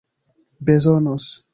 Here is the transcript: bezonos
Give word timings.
bezonos 0.59 1.39